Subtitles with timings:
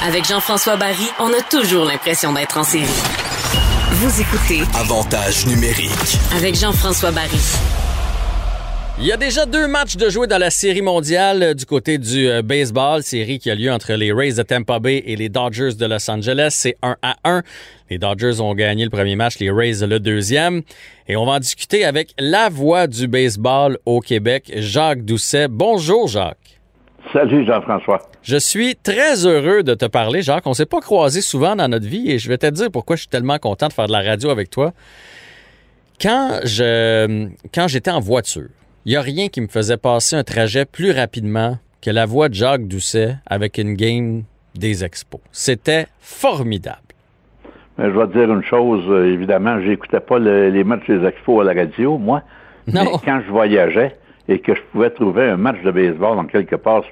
[0.00, 2.84] Avec Jean-François Barry, on a toujours l'impression d'être en série.
[3.92, 5.90] Vous écoutez Avantage numérique.
[6.36, 7.38] avec Jean-François Barry.
[9.00, 11.98] Il y a déjà deux matchs de jouer dans la série mondiale euh, du côté
[11.98, 15.28] du euh, baseball, série qui a lieu entre les Rays de Tampa Bay et les
[15.28, 16.50] Dodgers de Los Angeles.
[16.52, 17.42] C'est 1 à 1.
[17.90, 20.62] Les Dodgers ont gagné le premier match, les Rays le deuxième.
[21.08, 25.46] Et on va en discuter avec la voix du baseball au Québec, Jacques Doucet.
[25.48, 26.57] Bonjour Jacques.
[27.12, 28.02] Salut Jean-François.
[28.22, 30.46] Je suis très heureux de te parler, Jacques.
[30.46, 33.02] On s'est pas croisés souvent dans notre vie et je vais te dire pourquoi je
[33.02, 34.72] suis tellement content de faire de la radio avec toi.
[36.00, 38.48] Quand je quand j'étais en voiture,
[38.84, 42.28] il n'y a rien qui me faisait passer un trajet plus rapidement que la voix
[42.28, 45.20] de Jacques Doucet avec une game des expos.
[45.32, 46.78] C'était formidable.
[47.78, 51.04] Mais je vais te dire une chose, euh, évidemment, j'écoutais pas le- les matchs des
[51.06, 52.22] expos à la radio, moi.
[52.66, 52.82] Non.
[52.84, 53.96] Mais quand je voyageais
[54.28, 56.82] et que je pouvais trouver un match de baseball en quelque part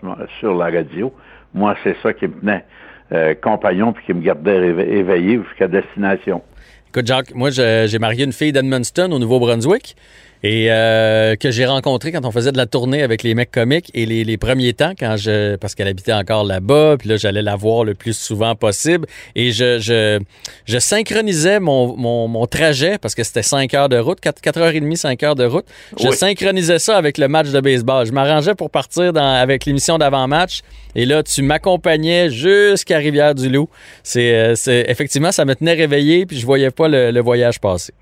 [0.41, 1.13] sur, la radio,
[1.55, 2.65] moi, c'est ça qui me tenait
[3.13, 6.43] euh, compagnon puis qui me gardait éve- éveillé jusqu'à destination.
[6.89, 9.97] Écoute, Jacques, moi, j'ai marié une fille d'Edmundston au Nouveau-Brunswick
[10.43, 13.91] et euh, que j'ai rencontrée quand on faisait de la tournée avec les mecs comiques
[13.95, 17.43] et les, les premiers temps, quand je parce qu'elle habitait encore là-bas, puis là, j'allais
[17.43, 20.21] la voir le plus souvent possible et je, je,
[20.67, 24.97] je synchronisais mon, mon, mon trajet parce que c'était 5 heures de route, 4, 4h30,
[24.97, 25.67] 5 heures de route.
[25.99, 26.17] Je Oui.
[26.17, 28.07] synchronisais ça avec le match de baseball.
[28.07, 30.61] Je m'arrangeais pour partir dans, avec l'émission d'avant-match
[30.95, 33.69] et là, tu m'accompagnais jusqu'à Rivière-du-Loup.
[34.03, 37.61] C'est, euh, c'est, effectivement, ça me tenait réveillé puis je voyais pas le, le voyage
[37.61, 37.93] passer.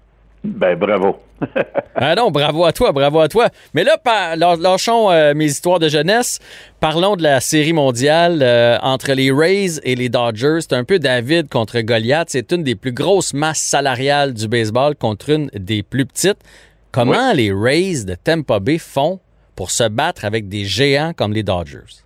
[0.44, 1.16] Ben, bravo.
[1.96, 3.48] Ah non, bravo à toi, bravo à toi.
[3.72, 6.40] Mais là, par- lâ- lâchons euh, mes histoires de jeunesse.
[6.80, 10.58] Parlons de la série mondiale euh, entre les Rays et les Dodgers.
[10.60, 12.28] C'est un peu David contre Goliath.
[12.30, 16.38] C'est une des plus grosses masses salariales du baseball contre une des plus petites.
[16.90, 19.20] Comment les Rays de Tampa Bay font
[19.54, 22.02] pour se battre avec des géants comme les Dodgers?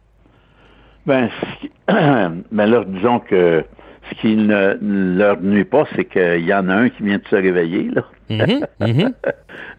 [1.06, 3.64] Ben, qui- ben là, disons que
[4.10, 4.76] ce qui ne
[5.18, 8.04] leur nuit pas, c'est qu'il y en a un qui vient de se réveiller, là,
[8.30, 9.12] Mhm, mhm.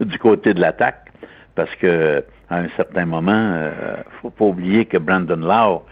[0.00, 1.06] du côté de l'attaque,
[1.54, 3.70] parce que à un certain moment, euh,
[4.20, 5.82] faut pas oublier que Brandon Lau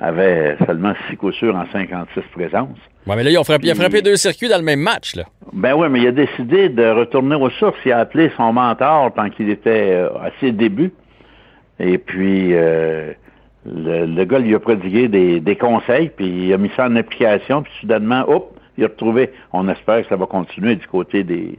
[0.00, 2.78] avait seulement six coups sûrs en 56 présences.
[3.06, 5.14] Ouais, mais là, ils ont frappé, il a frappé deux circuits dans le même match.
[5.16, 5.24] Là.
[5.52, 7.78] Ben oui, mais il a décidé de retourner aux sources.
[7.86, 10.92] Il a appelé son mentor tant qu'il était euh, à ses débuts.
[11.80, 13.12] Et puis, euh,
[13.74, 16.96] le, le gars lui a prodigué des, des conseils, puis il a mis ça en
[16.96, 19.30] application, puis soudainement, hop, il a retrouvé.
[19.52, 21.58] On espère que ça va continuer du côté des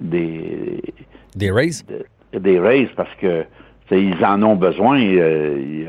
[0.00, 0.80] des,
[1.36, 1.82] Des Rays?
[2.32, 3.44] de- des Rays parce que
[3.90, 5.00] ils en ont besoin.
[5.00, 5.86] euh,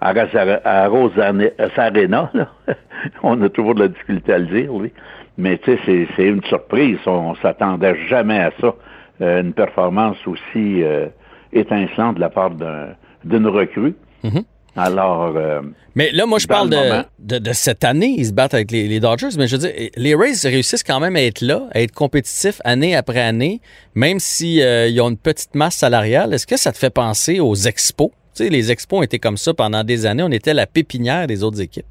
[0.00, 2.48] à, à, à Sarena, là,
[3.22, 4.92] on a toujours de la difficulté à le dire, oui.
[5.38, 6.98] Mais tu sais, c'est- une surprise.
[7.06, 8.74] On, s'attendait jamais à ça.
[9.20, 11.06] Euh, une performance aussi euh,
[11.52, 12.94] étincelante de la part d'un-
[13.24, 13.94] d'une recrue.
[14.24, 14.42] Mhm.
[14.74, 15.60] Alors, euh,
[15.94, 18.14] Mais là, moi, je parle le de, de, de cette année.
[18.16, 20.98] Ils se battent avec les, les Dodgers, mais je veux dire, les Rays réussissent quand
[20.98, 23.60] même à être là, à être compétitifs année après année,
[23.94, 26.32] même s'ils ont une petite masse salariale.
[26.32, 28.10] Est-ce que ça te fait penser aux expos?
[28.34, 30.22] Tu sais, les expos ont été comme ça pendant des années.
[30.22, 31.84] On était la pépinière des autres équipes.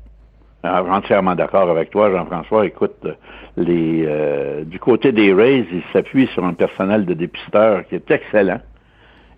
[0.63, 2.65] Alors, entièrement d'accord avec toi, Jean-François.
[2.65, 3.13] Écoute, euh,
[3.57, 8.11] les, euh, du côté des Rays, ils s'appuient sur un personnel de dépisteurs qui est
[8.11, 8.59] excellent.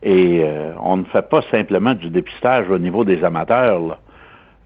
[0.04, 3.80] Et euh, on ne fait pas simplement du dépistage au niveau des amateurs.
[3.80, 3.98] là.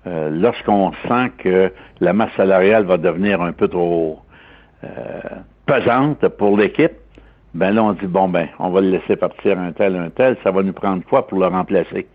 [0.08, 4.20] Euh, Lorsqu'on sent que la masse salariale va devenir un peu trop
[4.84, 4.88] euh,
[5.68, 6.94] pesante pour l'équipe,
[7.54, 10.38] ben là, on dit, bon, ben, on va le laisser partir un tel, un tel,
[10.44, 12.08] ça va nous prendre quoi pour le remplacer?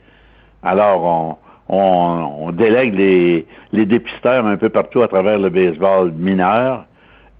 [0.63, 1.37] Alors, on,
[1.69, 6.87] on, on délègue les, les dépisteurs un peu partout à travers le baseball mineur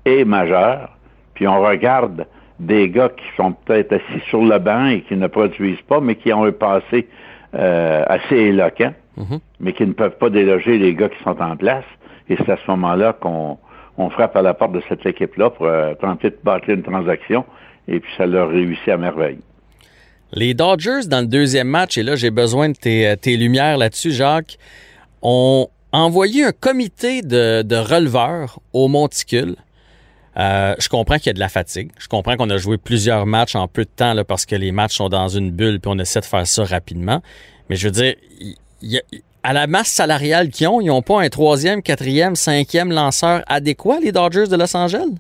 [0.05, 0.91] et majeur,
[1.35, 2.27] puis on regarde
[2.63, 6.15] des gars qui sont peut-être assis sur le banc et qui ne produisent pas, mais
[6.15, 7.09] qui ont un passé
[7.55, 8.93] euh, assez éloquent,
[9.61, 11.85] mais qui ne peuvent pas déloger les gars qui sont en place.
[12.29, 13.59] Et c'est à ce moment-là qu'on
[13.99, 17.45] on frappe à la porte de cette équipe-là pour euh, tenter de bâtir une transaction,
[17.89, 19.39] et puis ça leur réussit à merveille.
[20.33, 23.77] Les Dodgers, dans le deuxième match, et là, j'ai besoin de tes, euh, tes lumières
[23.77, 24.57] là-dessus, Jacques,
[25.21, 29.57] ont envoyé un comité de, de releveurs au monticule.
[30.39, 31.91] Euh, je comprends qu'il y a de la fatigue.
[31.99, 34.73] Je comprends qu'on a joué plusieurs matchs en peu de temps là, parce que les
[34.73, 37.21] matchs sont dans une bulle puis on essaie de faire ça rapidement.
[37.69, 38.15] Mais je veux dire,
[38.81, 39.03] y a-
[39.43, 43.99] à la masse salariale qu'ils ont, ils n'ont pas un troisième, quatrième, cinquième lanceur adéquat,
[44.01, 45.11] les Dodgers de Los Angeles?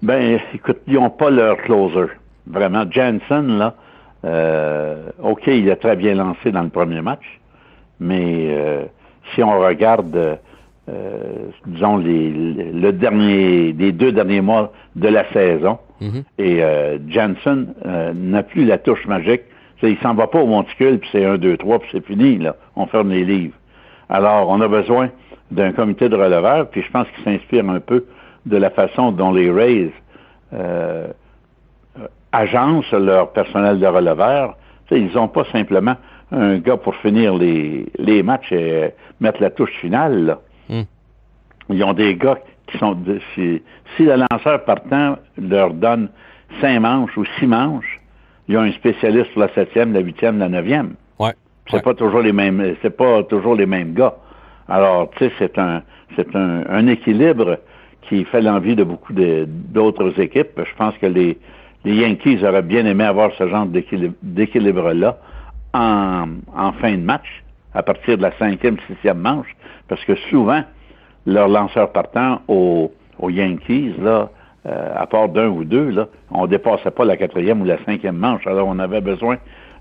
[0.00, 2.12] Ben, écoute, ils n'ont pas leur closer.
[2.46, 3.74] Vraiment, Jansen, là,
[4.24, 7.40] euh, OK, il a très bien lancé dans le premier match,
[8.00, 8.84] mais euh,
[9.34, 10.38] si on regarde,
[10.88, 15.78] euh, euh, disons, les, le dernier, les deux derniers mois de la saison,
[16.38, 19.42] et euh, Jansen euh, n'a plus la touche magique.
[19.82, 22.56] Il s'en va pas au monticule, puis c'est un, deux, trois, puis c'est fini, là.
[22.76, 23.54] On ferme les livres.
[24.08, 25.10] Alors, on a besoin
[25.50, 28.04] d'un comité de releveurs, puis je pense qu'il s'inspire un peu
[28.46, 29.90] de la façon dont les Rays
[30.52, 31.08] euh,
[32.32, 34.56] agencent leur personnel de releveurs.
[34.90, 35.96] ils n'ont pas simplement
[36.32, 40.36] un gars pour finir les, les matchs et mettre la touche finale.
[40.36, 40.47] Hmm.
[41.70, 42.92] Ils ont des gars qui sont...
[42.92, 43.62] De, si,
[43.96, 46.08] si le lanceur partant leur donne
[46.60, 48.00] cinq manches ou six manches,
[48.48, 50.94] ils ont un spécialiste pour la septième, la huitième, la neuvième.
[51.18, 51.34] Ouais.
[51.70, 54.14] C'est pas toujours les mêmes, c'est pas toujours les mêmes gars.
[54.68, 55.82] Alors, tu sais, c'est un,
[56.16, 57.58] c'est un, un, équilibre
[58.02, 60.58] qui fait l'envie de beaucoup d'autres équipes.
[60.58, 61.38] Je pense que les,
[61.84, 65.18] les Yankees auraient bien aimé avoir ce genre d'équilibre-là
[65.74, 67.44] en, en fin de match,
[67.74, 69.54] à partir de la cinquième, sixième manche,
[69.88, 70.62] parce que souvent,
[71.26, 74.30] leurs lanceurs partant aux, aux Yankees, là,
[74.66, 77.82] euh, à part d'un ou deux, là, on ne dépassait pas la quatrième ou la
[77.84, 78.46] cinquième manche.
[78.46, 79.36] Alors, on avait besoin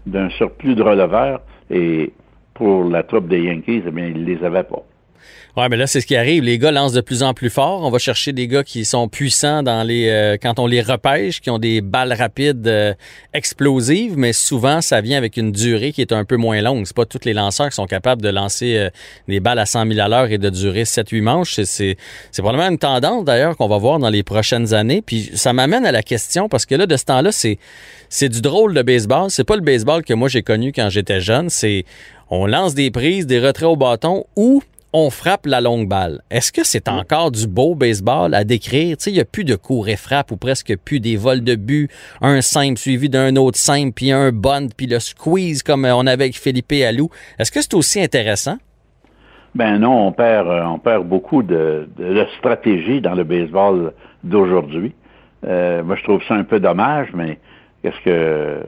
[0.05, 2.13] d'un surplus de releveurs et
[2.53, 4.83] pour la troupe des Yankees, eh bien, ils ne les avaient pas.
[5.55, 6.43] Ouais, mais là, c'est ce qui arrive.
[6.43, 7.83] Les gars lancent de plus en plus fort.
[7.83, 11.57] On va chercher des gars qui sont puissants euh, quand on les repêche, qui ont
[11.57, 12.93] des balles rapides euh,
[13.33, 16.85] explosives, mais souvent, ça vient avec une durée qui est un peu moins longue.
[16.85, 18.89] C'est pas tous les lanceurs qui sont capables de lancer euh,
[19.27, 21.59] des balles à 100 000 à l'heure et de durer 7-8 manches.
[21.63, 21.97] C'est,
[22.37, 25.01] probablement une tendance, d'ailleurs, qu'on va voir dans les prochaines années.
[25.01, 27.57] Puis ça m'amène à la question, parce que là, de ce temps-là, c'est,
[28.09, 29.29] c'est du drôle de baseball.
[29.29, 31.49] C'est pas le baseball que moi j'ai connu quand j'étais jeune.
[31.49, 31.85] C'est
[32.29, 34.61] on lance des prises, des retraits au bâton ou
[34.93, 36.21] on frappe la longue balle.
[36.31, 38.97] Est-ce que c'est encore du beau baseball à décrire?
[38.97, 41.43] Tu sais, il n'y a plus de cours et frappe ou presque plus des vols
[41.43, 41.89] de but,
[42.21, 46.25] un simple suivi d'un autre simple, puis un bunt, puis le squeeze comme on avait
[46.25, 47.09] avec Philippe Alou.
[47.37, 48.57] Est-ce que c'est aussi intéressant?
[49.55, 51.87] Ben non, on perd, euh, on perd beaucoup de,
[52.37, 53.93] stratégie dans le baseball
[54.23, 54.93] d'aujourd'hui.
[55.45, 57.39] Euh, moi, je trouve ça un peu dommage, mais
[57.81, 58.59] qu'est-ce que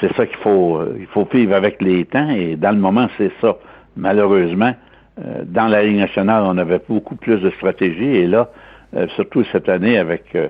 [0.00, 2.28] c'est ça qu'il faut, il faut vivre avec les temps?
[2.30, 3.56] Et dans le moment, c'est ça.
[3.96, 4.74] Malheureusement,
[5.18, 8.50] euh, dans la Ligue nationale, on avait beaucoup plus de stratégie et là,
[8.94, 10.48] euh, surtout cette année avec euh,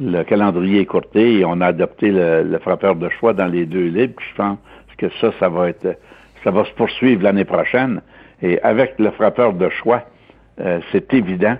[0.00, 4.20] le calendrier écourté, on a adopté le, frappeur de choix dans les deux libres.
[4.30, 4.58] Je pense
[4.98, 5.96] que ça, ça va être,
[6.42, 8.00] ça va se poursuivre l'année prochaine.
[8.42, 10.04] Et avec le frappeur de choix,
[10.92, 11.56] c'est évident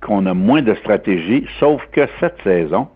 [0.00, 2.86] qu'on a moins de stratégie, sauf que cette saison,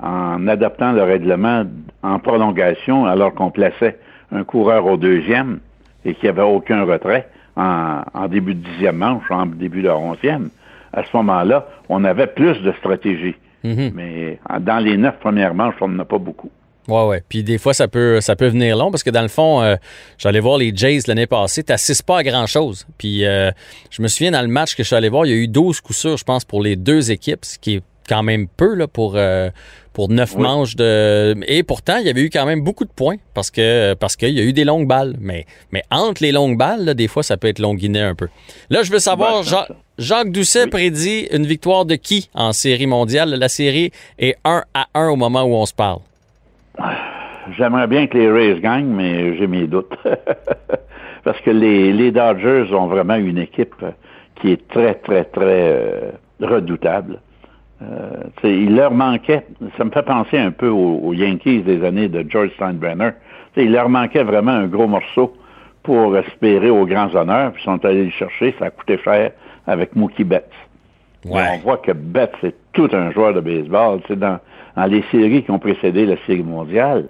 [0.00, 1.64] en adoptant le règlement
[2.02, 3.98] en prolongation, alors qu'on plaçait
[4.32, 5.60] un coureur au deuxième
[6.04, 10.50] et qu'il n'y avait aucun retrait, en, début de dixième manche, en début de onzième,
[10.92, 13.34] à ce moment-là, on avait plus de stratégie.
[13.64, 13.92] Mhm.
[13.94, 16.50] Mais dans les neuf premières manches, on n'en a pas beaucoup.
[16.86, 17.22] Ouais, ouais.
[17.28, 19.76] Puis des fois, ça peut, ça peut venir long parce que dans le fond, euh,
[20.16, 22.86] j'allais voir les Jays l'année passée, t'assistes pas à grand-chose.
[22.96, 23.50] Puis euh,
[23.90, 25.48] je me souviens dans le match que je suis allé voir, il y a eu
[25.48, 28.74] 12 coups sûrs, je pense, pour les deux équipes, ce qui est quand même peu
[28.74, 29.50] là, pour, euh,
[29.92, 31.36] pour neuf manches de.
[31.46, 34.30] Et pourtant, il y avait eu quand même beaucoup de points parce que parce qu'il
[34.30, 35.16] y a eu des longues balles.
[35.20, 38.28] Mais, mais entre les longues balles, des fois, ça peut être longuiné un peu.
[38.70, 39.42] Là, je veux savoir,
[39.98, 43.30] Jacques Doucet prédit une victoire de qui en série mondiale?
[43.30, 45.98] La série est 1 à 1 au moment où on se parle.
[47.56, 49.96] J'aimerais bien que les Rays gagnent, mais j'ai mes doutes.
[51.24, 53.84] parce que les, les, Dodgers ont vraiment une équipe
[54.36, 56.10] qui est très, très, très euh,
[56.40, 57.20] redoutable.
[57.80, 59.46] Euh, il leur manquait,
[59.76, 63.10] ça me fait penser un peu aux, Yankees des années de George Steinbrenner.
[63.56, 65.36] il leur manquait vraiment un gros morceau
[65.84, 69.30] pour espérer aux grands honneurs, puis ils sont allés le chercher, ça a coûté cher
[69.66, 70.50] avec Mookie Betts.
[71.24, 74.00] On voit que Betts est tout un joueur de baseball.
[74.10, 74.38] Dans,
[74.76, 77.08] dans les séries qui ont précédé la Série mondiale,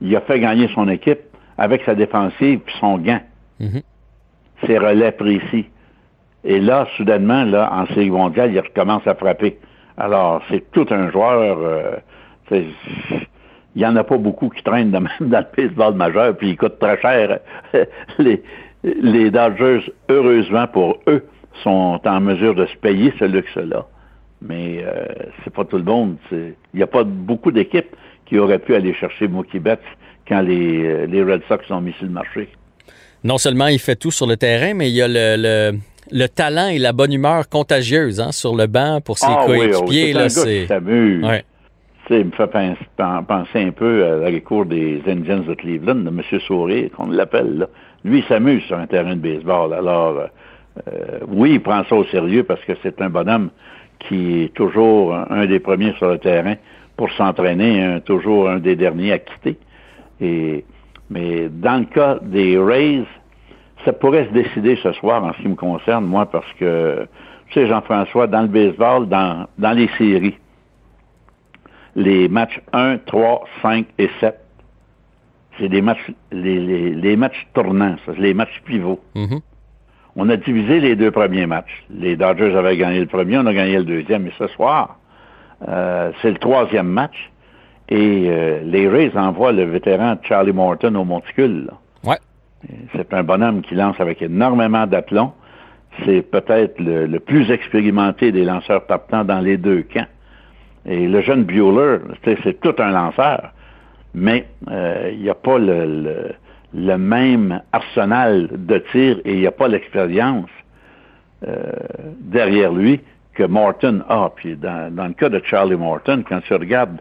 [0.00, 1.20] il a fait gagner son équipe
[1.58, 3.20] avec sa défensive puis son gant.
[3.60, 3.82] Mm-hmm.
[4.66, 5.66] Ses relais précis.
[6.44, 9.58] Et là, soudainement, là, en Série mondiale, il recommence à frapper.
[10.00, 11.58] Alors, c'est tout un joueur.
[11.60, 11.96] Euh,
[12.50, 12.72] il
[13.76, 16.78] n'y en a pas beaucoup qui traînent dans, dans le baseball majeur, puis ils coûtent
[16.78, 17.38] très cher.
[18.18, 21.26] les, Dodgers, heureusement pour eux,
[21.62, 23.86] sont en mesure de se payer ce luxe-là.
[24.40, 25.04] Mais euh,
[25.44, 26.16] c'est pas tout le monde.
[26.32, 29.80] Il n'y a pas beaucoup d'équipes qui auraient pu aller chercher Mookie Betts
[30.26, 32.48] quand les, les Red Sox ont mis sur le marché.
[33.22, 35.78] Non seulement il fait tout sur le terrain, mais il y a le le
[36.26, 40.14] talent et la bonne humeur contagieuse hein, sur le banc pour ses ah coéquipiers.
[40.16, 41.40] Oui, c'est un.
[42.12, 42.50] Il me fait
[43.28, 46.22] penser un peu à la cours des Indians de Cleveland, de M.
[46.40, 47.68] Sourire, qu'on l'appelle.
[48.04, 49.72] Lui, il s'amuse sur un terrain de baseball.
[49.72, 53.50] Alors, euh, oui, il prend ça au sérieux parce que c'est un bonhomme
[54.00, 56.54] qui est toujours un des premiers sur le terrain
[56.96, 59.56] pour s'entraîner, toujours un des derniers à quitter.
[60.20, 60.64] Et,
[61.10, 63.04] mais dans le cas des Rays,
[63.84, 67.06] ça pourrait se décider ce soir en ce qui me concerne, moi, parce que,
[67.48, 70.36] tu sais, Jean-François, dans le baseball, dans, dans les séries,
[71.96, 74.38] les matchs 1, 3, 5 et 7,
[75.58, 79.00] c'est des matchs, les, les, matchs tournants, ça, les matchs pivots.
[79.14, 79.40] Mm-hmm.
[80.16, 81.84] On a divisé les deux premiers matchs.
[81.90, 84.26] Les Dodgers avaient gagné le premier, on a gagné le deuxième.
[84.26, 84.98] Et ce soir,
[85.68, 87.30] euh, c'est le troisième match.
[87.88, 91.66] Et euh, les Rays envoient le vétéran Charlie Morton au monticule.
[91.66, 91.72] Là.
[92.10, 92.18] Ouais.
[92.94, 95.32] C'est un bonhomme qui lance avec énormément d'aplomb.
[96.04, 100.06] C'est peut-être le, plus expérimenté des lanceurs partants dans les deux camps.
[100.86, 103.52] Et le jeune Bueller, c'est tout un lanceur,
[104.14, 106.34] mais euh, il n'y a pas le,
[106.72, 110.48] même arsenal de tir et il n'y a pas l'expérience
[111.46, 111.72] euh,
[112.20, 113.00] derrière lui
[113.34, 114.30] que Morton a.
[114.34, 116.98] Puis dans, le cas de Charlie Morton, quand tu regardes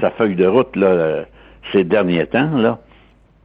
[0.00, 1.24] sa feuille de route là,
[1.72, 2.78] ces derniers temps, là,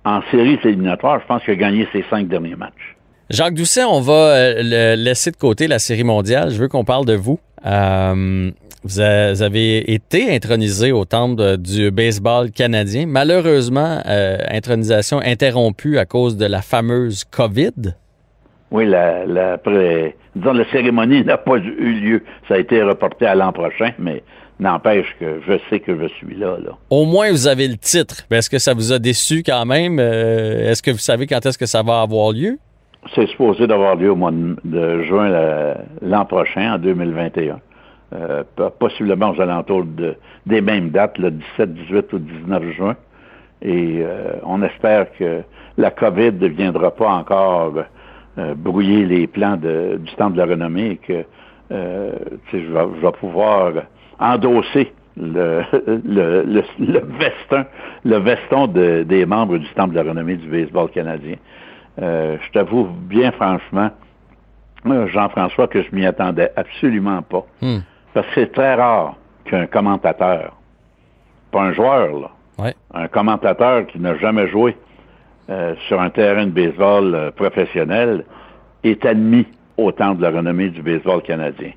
[0.06, 2.96] en série éliminatoire, je pense qu'il a gagné ses cinq derniers matchs.
[3.30, 6.50] Jacques Doucet, on va euh, laisser de côté la série mondiale.
[6.50, 7.40] Je veux qu'on parle de vous.
[7.66, 8.52] Euh,
[8.84, 13.06] vous avez été intronisé au temple du baseball canadien.
[13.08, 17.96] Malheureusement, euh, intronisation interrompue à cause de la fameuse COVID.
[18.72, 19.58] Oui, la, la,
[20.36, 22.24] disons, la cérémonie n'a pas eu lieu.
[22.48, 24.24] Ça a été reporté à l'an prochain, mais
[24.62, 26.72] n'empêche que je sais que je suis là, là.
[26.90, 28.24] Au moins, vous avez le titre.
[28.32, 30.00] Est-ce que ça vous a déçu quand même?
[30.00, 32.58] est-ce que vous savez quand est-ce que ça va avoir lieu?
[33.16, 37.60] C'est supposé d'avoir lieu au mois de, de juin l'an prochain, en 2021.
[38.14, 38.44] Euh,
[38.78, 40.16] possiblement aux alentours de,
[40.46, 42.96] des mêmes dates, le 17, 18 ou 19 juin.
[43.62, 45.44] Et euh, on espère que
[45.78, 47.74] la COVID ne viendra pas encore
[48.38, 51.24] euh, brouiller les plans de, du temps de la renommée et que
[51.72, 52.12] euh,
[52.52, 53.74] je, vais, je vais pouvoir
[54.22, 57.66] endosser le, le, le, le, veston,
[58.06, 61.36] le veston de, des membres du Temple de la renommée du baseball canadien.
[62.02, 63.90] Euh, je t'avoue bien franchement,
[64.86, 67.46] Jean-François, que je m'y attendais absolument pas.
[67.62, 67.80] Hmm.
[68.14, 70.56] Parce que c'est très rare qu'un commentateur,
[71.52, 72.76] pas un joueur, là, ouais.
[72.94, 74.78] un commentateur qui n'a jamais joué
[75.50, 78.26] euh, sur un terrain de baseball euh, professionnel,
[78.84, 79.46] est admis
[79.78, 81.72] au temps de la renommée du baseball canadien.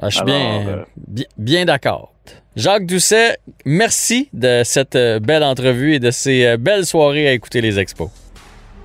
[0.00, 2.12] Ah, je suis bien, euh, bien, bien d'accord.
[2.56, 7.78] Jacques Doucet, merci de cette belle entrevue et de ces belles soirées à écouter les
[7.78, 8.10] expos.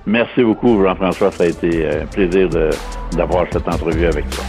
[0.06, 1.32] Merci beaucoup, Jean-François.
[1.32, 2.48] Ça a été un plaisir
[3.12, 4.44] d'avoir cette entrevue avec toi.